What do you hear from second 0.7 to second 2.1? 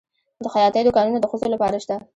دوکانونه د ښځو لپاره شته؟